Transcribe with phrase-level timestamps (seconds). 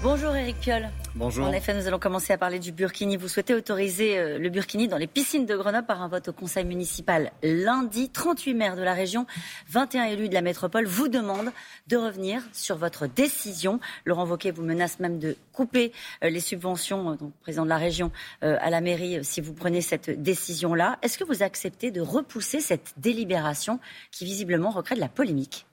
[0.00, 0.90] Bonjour Eric Piolle.
[1.16, 1.44] Bonjour.
[1.44, 3.16] En effet, nous allons commencer à parler du Burkini.
[3.16, 6.32] Vous souhaitez autoriser euh, le Burkini dans les piscines de Grenoble par un vote au
[6.32, 8.08] conseil municipal lundi.
[8.08, 9.26] 38 maires de la région,
[9.68, 11.50] 21 élus de la métropole vous demandent
[11.88, 13.80] de revenir sur votre décision.
[14.04, 15.90] Laurent Wauquiez vous menace même de couper
[16.22, 18.12] euh, les subventions, euh, donc président de la région,
[18.42, 20.98] à la mairie si vous prenez cette décision-là.
[21.02, 23.80] Est-ce que vous acceptez de repousser cette délibération
[24.12, 25.66] qui visiblement recrée de la polémique?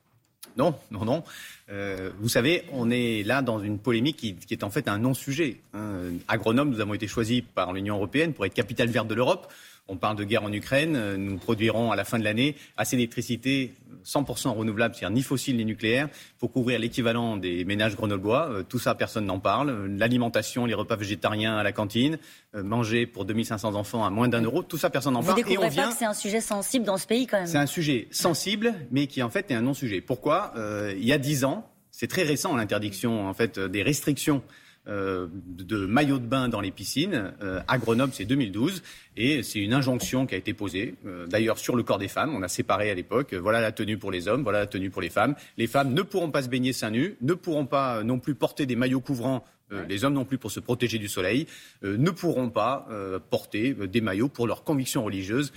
[0.57, 1.23] Non, non, non.
[1.69, 5.57] Euh, vous savez, on est là dans une polémique qui, est en fait un non-sujet.
[5.73, 6.11] Hein.
[6.27, 9.51] À Grenoble, nous avons été choisis par l'Union européenne pour être capitale verte de l'Europe.
[9.87, 11.15] On parle de guerre en Ukraine.
[11.15, 13.73] Nous produirons à la fin de l'année assez d'électricité
[14.05, 16.07] 100% renouvelable, c'est-à-dire ni fossile ni nucléaire,
[16.39, 18.49] pour couvrir l'équivalent des ménages grenoblois.
[18.49, 19.87] Euh, tout ça, personne n'en parle.
[19.87, 22.19] L'alimentation, les repas végétariens à la cantine,
[22.55, 25.39] euh, manger pour 2500 enfants à moins d'un euro, tout ça, personne n'en parle.
[25.41, 27.65] Vous découvrez pas que c'est un sujet sensible dans ce pays quand même C'est un
[27.65, 30.01] sujet sensible, mais qui en fait est un non-sujet.
[30.01, 30.53] Pourquoi?
[30.55, 34.43] Euh, Il y a dix ans, c'est très récent l'interdiction en fait des restrictions
[34.87, 37.33] euh, de maillots de bain dans les piscines.
[37.41, 38.83] Euh, à Grenoble, c'est 2012.
[39.17, 42.35] Et c'est une injonction qui a été posée, euh, d'ailleurs sur le corps des femmes.
[42.35, 43.33] On a séparé à l'époque.
[43.33, 45.35] voilà la tenue pour les hommes, voilà la tenue pour les femmes.
[45.57, 48.65] Les femmes ne pourront pas se baigner seins nus, ne pourront pas non plus porter
[48.65, 49.43] des maillots couvrants
[49.89, 51.47] les hommes non plus pour se protéger du soleil,
[51.81, 52.87] ne pourront pas
[53.31, 55.51] porter des maillots pour leurs convictions religieuses.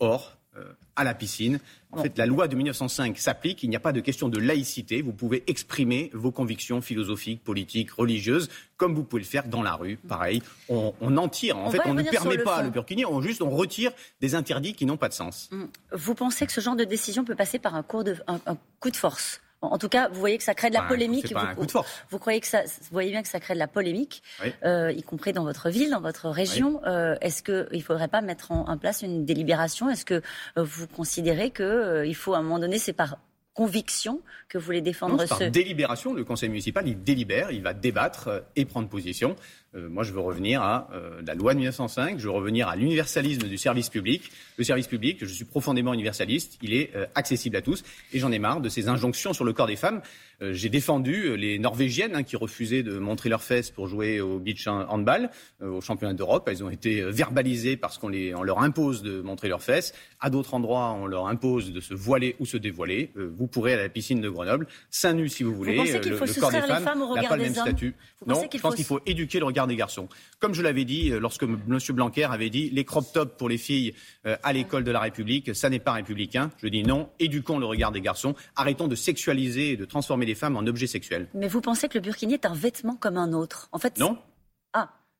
[0.00, 0.36] or,
[0.96, 1.60] à la piscine.
[1.92, 3.62] En fait, la loi de 1905 s'applique.
[3.62, 5.02] Il n'y a pas de question de laïcité.
[5.02, 9.74] Vous pouvez exprimer vos convictions philosophiques, politiques, religieuses, comme vous pouvez le faire dans la
[9.74, 9.96] rue.
[10.08, 11.56] Pareil, on, en tire.
[11.56, 13.04] En fait, on ne permet pas le burkini.
[13.06, 15.48] On juste, on retire des interdits qui n'ont pas de sens.
[15.52, 15.68] Hum.
[15.92, 18.96] Vous pensez que ce genre de décision peut passer par un, de, un coup de
[18.96, 19.40] force?
[19.62, 21.34] En tout cas, vous voyez que ça crée de la polémique.
[22.10, 24.22] vous, croyez que ça, vous voyez bien que ça crée de la polémique,
[24.64, 26.80] euh, y compris dans votre ville, dans votre région.
[26.86, 29.88] Euh, est-ce qu'il ne faudrait pas mettre en, place une délibération?
[29.88, 30.22] Est-ce que
[30.58, 33.18] euh, vous considérez qu'il faut à un moment donné, c'est par
[33.54, 35.28] conviction que vous voulez défendre non, ce...
[35.28, 36.12] par délibération.
[36.12, 39.34] Le conseil municipal, il délibère, il va débattre et prendre position.
[39.76, 42.76] Euh, moi, je veux revenir à euh, la loi de 1905, je veux revenir à
[42.76, 44.30] l'universalisme du service public.
[44.56, 47.84] Le service public, je suis profondément universaliste, il est euh, accessible à tous.
[48.12, 50.00] Et j'en ai marre de ces injonctions sur le corps des femmes.
[50.42, 54.66] J'ai défendu les Norvégiennes hein, qui refusaient de montrer leurs fesses pour jouer au beach
[54.66, 55.30] handball,
[55.62, 56.46] au championnat d'Europe.
[56.52, 59.94] Elles ont été verbalisées parce qu'on on leur impose de montrer leurs fesses.
[60.20, 63.12] À d'autres endroits, on leur impose de se voiler ou se dévoiler.
[63.14, 65.76] Vous pourrez à la piscine de Grenoble, seins nus si vous voulez.
[65.76, 67.94] Vous pensez qu'il faut le, corps des femmes n'a pas le même statut.
[68.26, 70.08] non, je pense qu'il faut éduquer le regard des garçons.
[70.38, 71.58] Comme je l'avais dit euh, lorsque M.
[71.90, 73.94] Blanquer avait dit les crop tops pour les filles
[74.26, 76.50] euh, à l'école de la République, ça n'est pas républicain.
[76.62, 80.34] Je dis non, éduquons le regard des garçons, arrêtons de sexualiser et de transformer les
[80.34, 81.28] femmes en objets sexuels.
[81.34, 83.68] Mais vous pensez que le burkini est un vêtement comme un autre?
[83.72, 84.18] En fait, non.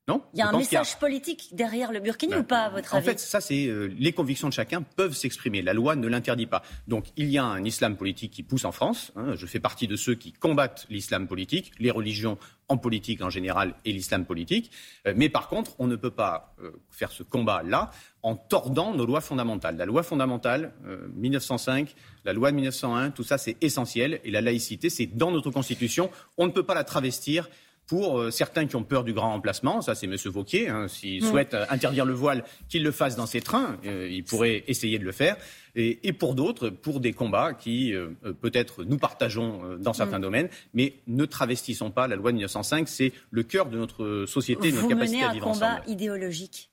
[0.08, 2.94] Non, il y a un message politique derrière le burkini ben, ou pas, à votre
[2.94, 5.62] avis En fait, ça, c'est euh, les convictions de chacun peuvent s'exprimer.
[5.62, 6.62] La loi ne l'interdit pas.
[6.86, 9.10] Donc, il y a un islam politique qui pousse en France.
[9.16, 9.34] Hein.
[9.34, 11.72] je fais partie de ceux qui combattent l'islam politique.
[11.80, 14.70] Les religions en politique en général et l'islam politique.
[15.08, 17.90] Euh, mais par contre, on ne peut pas euh, faire ce combat-là
[18.22, 19.76] en tordant nos lois fondamentales.
[19.76, 20.72] La loi fondamentale,
[21.14, 21.94] 1905,
[22.24, 24.20] la loi de 1901, tout ça, c'est essentiel.
[24.24, 26.10] Et la laïcité, c'est dans notre Constitution.
[26.36, 27.48] On ne peut pas la travestir
[27.86, 30.16] pour euh, certains qui ont peur du grand remplacement, ça c'est M.
[30.26, 31.26] Vauquier, hein, s'il mm.
[31.26, 34.98] souhaite euh, interdire le voile, qu'il le fasse dans ses trains, euh, il pourrait essayer
[34.98, 35.36] de le faire,
[35.78, 37.92] et, pour d'autres, pour des combats qui
[38.40, 40.22] peut-être nous partageons dans certains mm.
[40.22, 44.70] domaines, mais ne travestissons pas la loi de 1905, c'est le cœur de notre société,
[44.70, 45.66] de notre capacité à vivre ensemble.
[45.66, 46.70] un combat idéologique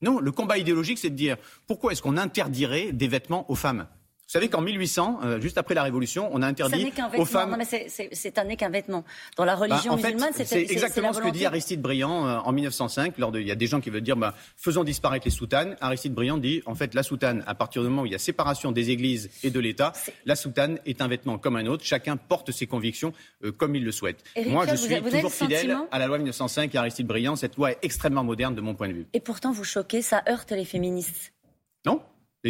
[0.00, 1.36] Non, le combat idéologique, c'est de dire
[1.66, 3.88] pourquoi est-ce qu'on interdirait des vêtements aux femmes?
[4.26, 7.50] Vous savez qu'en 1800, euh, juste après la Révolution, on a interdit aux femmes.
[7.50, 9.04] Non, mais c'est un n'est qu'un vêtement.
[9.36, 13.18] Dans la religion bah, musulmane, c'est exactement ce que dit Aristide Briand euh, en 1905.
[13.18, 15.76] Lors de, il y a des gens qui veulent dire, bah, faisons disparaître les soutanes.
[15.82, 18.18] Aristide Briand dit, en fait, la soutane, à partir du moment où il y a
[18.18, 19.92] séparation des églises et de l'État,
[20.24, 21.84] la soutane est un vêtement comme un autre.
[21.84, 23.12] Chacun porte ses convictions
[23.44, 24.24] euh, comme il le souhaite.
[24.46, 27.36] Moi, je suis toujours fidèle à la loi 1905 et Aristide Briand.
[27.36, 29.06] Cette loi est extrêmement moderne de mon point de vue.
[29.12, 31.33] Et pourtant, vous choquez, ça heurte les féministes.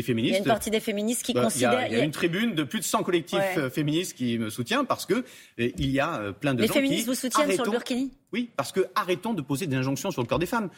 [0.02, 0.30] Féministes.
[0.30, 1.72] Il y a une partie des féministes qui considèrent.
[1.72, 4.50] Bah, il y, a, une tribune de plus de 100 collectifs euh, féministes qui me
[4.50, 5.22] soutient parce que euh,
[5.56, 8.10] il y a euh, plein de les gens féministes vous soutiennent sur le burkini?
[8.32, 10.68] Oui, parce que arrêtons de poser des injonctions sur le corps des femmes.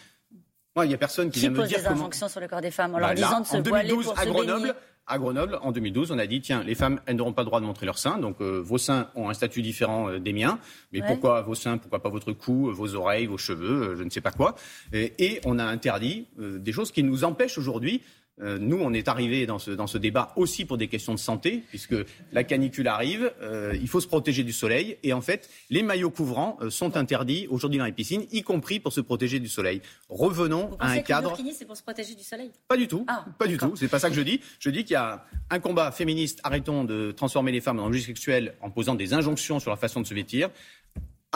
[0.74, 2.70] Moi, il y a personne qui, vient me dire des injonctions sur le corps des
[2.70, 4.74] femmes en leur bah, disant de se en 2012, pour à Grenoble,
[5.06, 7.60] à Grenoble, en 2012, on a dit tiens, les femmes, elles n'auront pas le droit
[7.60, 10.58] de montrer leurs seins, donc vos seins ont un statut différent des miens.
[10.92, 14.20] Mais pourquoi vos seins Pourquoi pas votre cou, vos oreilles, vos cheveux, je ne sais
[14.20, 14.56] pas quoi.
[14.92, 18.02] Et, et on a interdit des choses qui nous empêchent aujourd'hui
[18.42, 21.18] euh, nous, on est arrivé dans ce, dans ce débat aussi pour des questions de
[21.18, 21.94] santé, puisque
[22.32, 26.10] la canicule arrive, euh, il faut se protéger du soleil, et en fait, les maillots
[26.10, 29.80] couvrants euh, sont interdits aujourd'hui dans les piscines, y compris pour se protéger du soleil.
[30.08, 31.36] Revenons à un cadre.
[31.36, 32.50] Que le c'est pour se protéger du soleil?
[32.68, 33.74] Pas du tout, ah, pas du tout.
[33.76, 34.40] C'est pas ça que je dis.
[34.58, 36.40] Je dis qu'il y a un combat féministe.
[36.42, 40.00] Arrêtons de transformer les femmes en objets sexuels en posant des injonctions sur la façon
[40.00, 40.50] de se vêtir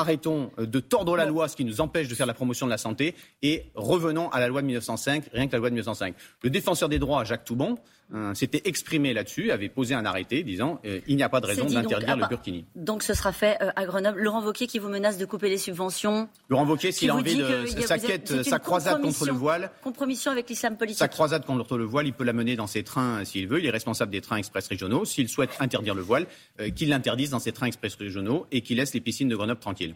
[0.00, 2.78] arrêtons de tordre la loi, ce qui nous empêche de faire la promotion de la
[2.78, 6.14] santé, et revenons à la loi de 1905, rien que la loi de 1905.
[6.42, 7.78] Le défenseur des droits, Jacques Toubon,
[8.12, 11.46] euh, s'était exprimé là-dessus, avait posé un arrêté disant euh, il n'y a pas de
[11.46, 12.64] raison d'interdire le burkini.
[12.74, 14.20] Donc ce sera fait euh, à Grenoble.
[14.20, 16.28] Laurent Wauquiez qui vous menace de couper les subventions.
[16.48, 20.48] Laurent Wauquiez, s'il a envie de sa quête, sa croisade contre le voile, compromission avec
[20.48, 20.98] l'islam politique.
[20.98, 23.60] Sa croisade contre le voile, il peut la mener dans ses trains s'il veut.
[23.60, 25.04] Il est responsable des trains express régionaux.
[25.04, 26.26] S'il souhaite interdire le voile,
[26.74, 29.94] qu'il l'interdise dans ses trains express régionaux et qu'il laisse les piscines de Grenoble tranquilles.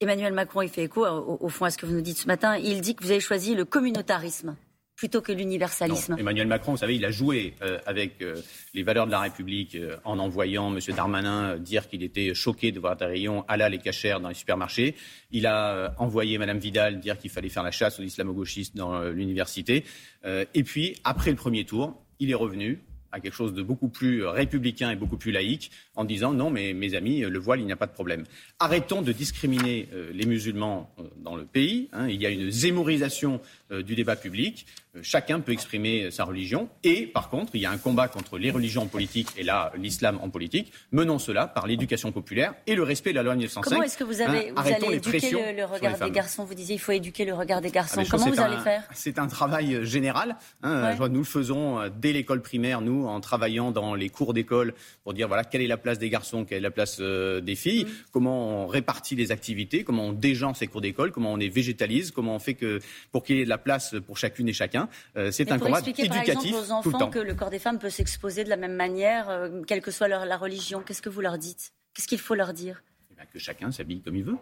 [0.00, 2.56] Emmanuel Macron, il fait écho au fond à ce que vous nous dites ce matin.
[2.56, 4.56] Il dit que vous avez choisi le communautarisme
[5.02, 6.14] plutôt que l'universalisme.
[6.16, 8.36] Emmanuel Macron, vous savez, il a joué euh, avec euh,
[8.72, 10.78] les valeurs de la République euh, en envoyant M.
[10.94, 14.94] Darmanin dire qu'il était choqué de voir des rayons halal et cachère dans les supermarchés.
[15.32, 19.84] Il a envoyé Mme Vidal dire qu'il fallait faire la chasse aux islamo-gauchistes dans l'université.
[20.24, 24.24] et puis, après le premier tour, il est revenu à quelque chose de beaucoup plus
[24.24, 27.72] républicain et beaucoup plus laïque en disant non, mais mes amis, le voile, il n'y
[27.72, 28.24] a pas de problème.
[28.58, 31.88] Arrêtons de discriminer euh, les musulmans euh, dans le pays.
[31.92, 32.08] Hein.
[32.08, 33.40] Il y a une zémorisation
[33.70, 34.66] euh, du débat public.
[35.02, 36.68] chacun peut exprimer sa religion.
[36.84, 39.72] Et par contre, il y a un combat contre les religions en politique et là,
[39.76, 40.72] l'islam en politique.
[40.92, 43.70] Menons cela par l'éducation populaire et le respect de la loi 1905.
[43.70, 46.44] Comment est-ce que vous, avez, hein, vous allez éduquer le, regard des garçons?
[46.44, 48.02] Vous disiez il faut éduquer le regard des garçons.
[48.02, 48.82] Ah, Comment vous allez faire?
[48.92, 50.36] C'est un travail général.
[50.62, 50.94] Hein.
[51.08, 54.74] Nous le faisons dès l'école primaire, nous, en travaillant dans les cours d'école
[55.04, 57.54] pour dire voilà quelle est la place des garçons, quelle est la place euh, des
[57.54, 57.88] filles, mm.
[58.12, 62.10] comment on répartit les activités, comment on dégenre ces cours d'école, comment on les végétalise,
[62.10, 62.80] comment on fait que
[63.10, 64.88] pour qu'il y ait de la place pour chacune et chacun.
[65.16, 66.08] Euh, c'est un combat éducatif.
[66.08, 69.28] Par exemple, aux enfants que le corps des femmes peut s'exposer de la même manière,
[69.28, 70.82] euh, quelle que soit leur, la religion.
[70.86, 71.72] Qu'est-ce que vous leur dites?
[71.94, 72.82] Qu'est-ce qu'il faut leur dire?
[73.10, 74.36] Eh ben, Que chacun s'habille comme il veut.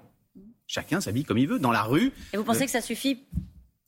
[0.66, 2.12] Chacun s'habille comme il veut dans la rue.
[2.32, 3.24] Et vous pensez que ça suffit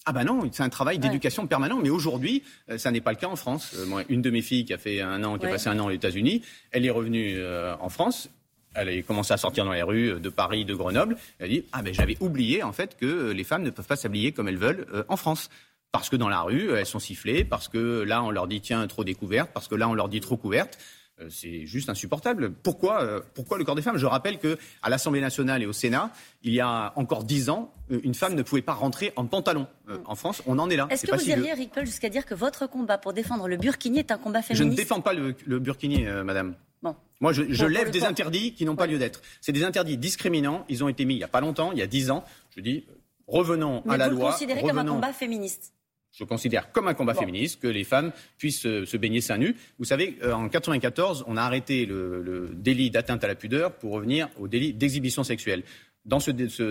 [0.04, 1.78] ah ben non, c'est un travail d'éducation permanent.
[1.80, 3.72] Mais aujourd'hui, euh, ça n'est pas le cas en France.
[3.76, 5.78] Euh, moi, une de mes filles qui a fait un an, qui a passé un
[5.78, 8.28] an aux États-Unis, elle est revenue euh, en France.
[8.74, 11.16] Elle a commencé à sortir dans les rues de Paris, de Grenoble.
[11.38, 13.96] Elle a dit ah ben j'avais oublié en fait que les femmes ne peuvent pas
[13.96, 15.50] s'habiller comme elles veulent en France.
[15.92, 18.86] Parce que dans la rue, elles sont sifflées, parce que là, on leur dit tiens,
[18.86, 20.78] trop découverte, parce que là, on leur dit trop couverte.
[21.20, 22.52] Euh, c'est juste insupportable.
[22.52, 23.98] Pourquoi, euh, pourquoi le corps des femmes?
[23.98, 26.10] Je rappelle qu'à l'Assemblée nationale et au Sénat,
[26.42, 29.66] il y a encore dix ans, euh, une femme ne pouvait pas rentrer en pantalon.
[30.06, 30.86] en France, on en est là.
[30.90, 33.98] Est-ce que vous iriez, Eric Paul, jusqu'à dire que votre combat pour défendre le burkini
[33.98, 36.54] est un combat féministe Je ne défends pas le, burkini, madame.
[36.82, 36.96] Bon.
[37.20, 39.20] Moi, je, lève des interdits qui n'ont pas lieu d'être.
[39.40, 40.64] C'est des interdits discriminants.
[40.68, 42.24] Ils ont été mis il n'y a pas longtemps, il y a dix ans.
[42.56, 42.86] Je dis,
[43.26, 44.14] revenons à la loi.
[44.16, 45.74] Vous le considérez comme un combat féministe?
[46.12, 49.56] Je considère comme un combat féministe que les femmes puissent euh, se baigner seins nus.
[49.78, 53.92] Vous savez, euh, en 94, on a arrêté le, délit d'atteinte à la pudeur pour
[53.92, 55.62] revenir au délit d'exhibition sexuelle.
[56.04, 56.30] Dans ce,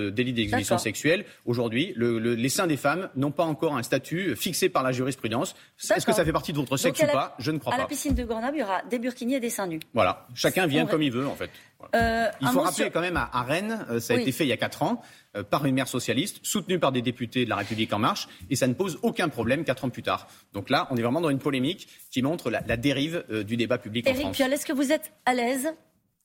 [0.10, 4.84] délit d'exhibition sexuelle, aujourd'hui, les seins des femmes n'ont pas encore un statut fixé par
[4.84, 5.56] la jurisprudence.
[5.96, 7.36] Est-ce que ça fait partie de votre sexe ou pas?
[7.40, 7.78] Je ne crois pas.
[7.78, 9.80] À la piscine de Grenoble, il y aura des burkinis et des seins nus.
[9.94, 10.28] Voilà.
[10.34, 11.50] Chacun vient comme il veut, en fait.
[11.96, 14.58] Euh, il faut rappeler quand même à, Rennes, ça a été fait il y a
[14.58, 15.02] quatre ans.
[15.38, 18.58] Euh, par une maire socialiste, soutenue par des députés de La République En Marche, et
[18.58, 20.28] ça ne pose aucun problème quatre ans plus tard.
[20.52, 23.78] Donc là, on est vraiment dans une polémique qui montre la, dérive euh, du débat
[23.78, 24.24] public en France.
[24.24, 25.70] Éric Piolle, est-ce que vous êtes à l'aise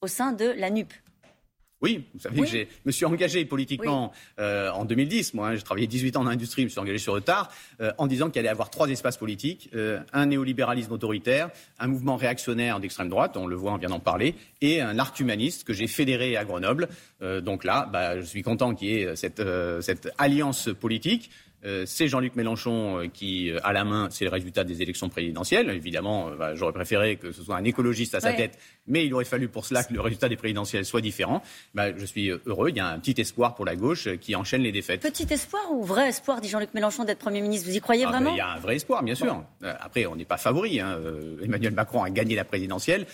[0.01, 0.93] au sein de la NUP
[1.83, 5.35] oui, vous savez que je me suis engagé politiquement euh, en 2010.
[5.35, 7.51] Moi, hein, j'ai travaillé 18 ans dans l'industrie, je me suis engagé sur le tard,
[7.83, 11.87] euh, en disant qu'il allait y avoir trois espaces politiques euh, un néolibéralisme autoritaire, un
[11.87, 15.65] mouvement réactionnaire d'extrême droite, on le voit, on vient d'en parler, et un arc humaniste
[15.65, 16.89] que j'ai fédéré à Grenoble.
[17.21, 19.43] donc là, bah, je suis content qu'il y ait cette,
[19.81, 21.31] cette alliance politique.
[21.65, 25.71] Euh, c'est Jean-Luc Mélenchon euh, qui a la main, c'est le résultat des élections présidentielles.
[25.71, 29.15] Évidemment, euh, bah, j'aurais préféré que ce soit un écologiste à sa tête, mais il
[29.15, 31.43] aurait fallu pour cela que le résultat des présidentielles soit différent.
[31.75, 34.63] Bah, je suis heureux, il y a un petit espoir pour la gauche qui enchaîne
[34.63, 35.01] les défaites.
[35.03, 37.69] Petit espoir ou vrai espoir, dit Jean-Luc Mélenchon, d'être Premier ministre?
[37.69, 38.33] Vous y croyez ah, vraiment?
[38.33, 39.43] Il y a un vrai espoir, bien sûr.
[39.63, 40.81] Après, on n'est pas favori.
[40.81, 40.99] Hein.
[41.43, 43.07] Emmanuel Macron a gagné la présidentielle,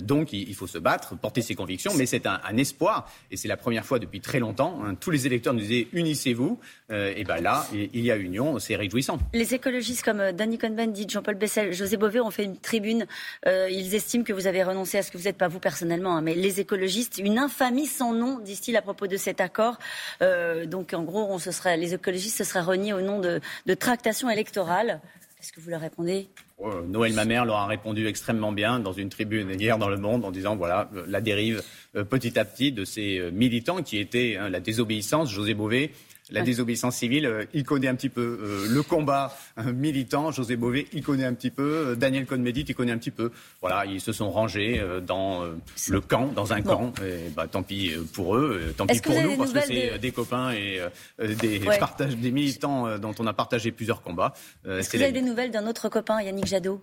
[0.00, 3.56] donc il, faut se battre, porter ses convictions, mais c'est un, espoir, et c'est la
[3.56, 4.80] première fois depuis très longtemps.
[4.84, 4.94] Hein.
[4.94, 6.58] Tous les électeurs nous disaient unissez-vous,
[6.90, 9.18] et ben là, il y a union, c'est réjouissant.
[9.32, 13.06] Les écologistes comme euh, Danny Cohn-Bendit, Jean-Paul Bessel, José Bové ont fait une tribune.
[13.46, 16.16] Euh, ils estiment que vous avez renoncé à ce que vous n'êtes pas vous personnellement,
[16.16, 19.78] hein, mais les écologistes, une infamie sans nom, disent-ils à propos de cet accord.
[20.22, 23.40] Euh, donc en gros, on se serait, les écologistes se seraient reniés au nom de,
[23.66, 25.00] de tractation électorale.
[25.36, 26.28] Qu'est-ce que vous leur répondez?
[26.58, 30.26] Oh, Noël Mamère leur a répondu extrêmement bien dans une tribune hier dans Le Monde
[30.26, 31.62] en disant voilà la dérive
[31.94, 35.32] petit à petit de ces militants qui étaient hein, la désobéissance.
[35.32, 35.92] José Bové
[36.30, 40.30] la désobéissance civile, euh, il connaît un petit peu euh, le combat euh, militant.
[40.30, 41.96] José Bové, il connaît un petit peu.
[41.96, 43.30] Daniel Cohn-Médit, il connaît un petit peu.
[43.60, 45.44] Voilà, ils se sont rangés dans
[45.88, 46.92] le camp, dans un camp.
[47.00, 50.52] Et, bah, tant pis pour eux, tant pis pour nous, parce que c'est des copains
[50.52, 50.80] et
[51.18, 51.60] des,
[52.16, 54.32] des militants dont on a partagé plusieurs combats.
[54.66, 56.80] Est-ce que vous avez des nouvelles d'un autre copain, Yannick Jadot?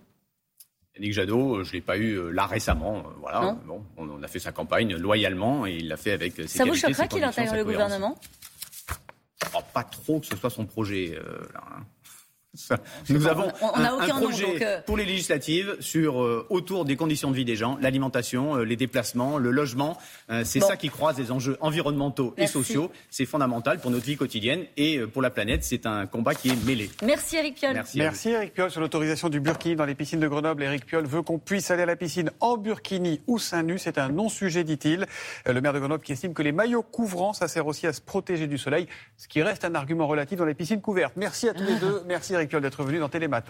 [0.96, 3.02] Yannick Jadot, je ne l'ai pas eu là récemment.
[3.20, 3.56] voilà.
[3.66, 6.74] Bon, on, a fait sa campagne loyalement et il l'a fait avec ses Ça vous
[6.74, 8.16] choquerait qu'il intègre le gouvernement?
[9.72, 11.18] Pas trop que ce soit son projet.
[11.54, 11.86] là, hein.
[13.08, 17.44] Nous avons un, projet euh, pour les législatives sur euh, autour des conditions de vie
[17.44, 19.96] des gens, l'alimentation, euh, les déplacements, le logement.
[20.44, 22.90] c'est ça qui croise les enjeux environnementaux et sociaux.
[23.10, 25.64] C'est fondamental pour notre vie quotidienne et pour la planète.
[25.64, 26.90] C'est un combat qui est mêlé.
[27.04, 27.74] Merci Eric Piolle.
[27.74, 30.62] Merci, Merci Eric Piolle sur l'autorisation du burkini dans les piscines de Grenoble.
[30.62, 33.78] Eric Piolle veut qu'on puisse aller à la piscine en burkini ou seins nus.
[33.78, 35.06] C'est un non-sujet, dit-il.
[35.46, 38.00] Le maire de Grenoble qui estime que les maillots couvrants, ça sert aussi à se
[38.00, 38.86] protéger du soleil,
[39.16, 41.14] ce qui reste un argument relatif dans les piscines couvertes.
[41.16, 42.02] Merci à tous les deux.
[42.06, 43.46] Merci Eric d'être venu dans Télématin.